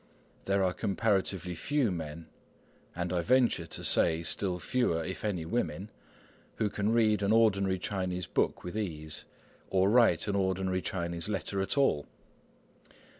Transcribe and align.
There 0.45 0.63
are 0.63 0.73
comparatively 0.73 1.53
few 1.53 1.91
men, 1.91 2.25
and 2.95 3.13
I 3.13 3.21
venture 3.21 3.67
to 3.67 3.83
say 3.83 4.23
still 4.23 4.57
fewer, 4.57 5.03
if 5.03 5.23
any, 5.23 5.45
women, 5.45 5.91
who 6.55 6.71
can 6.71 6.91
read 6.91 7.21
an 7.21 7.31
ordinary 7.31 7.77
Chinese 7.77 8.25
book 8.25 8.63
with 8.63 8.75
ease, 8.75 9.25
or 9.69 9.91
write 9.91 10.27
an 10.27 10.35
ordinary 10.35 10.81
Chinese 10.81 11.29
letter 11.29 11.61
at 11.61 11.77
all. 11.77 12.07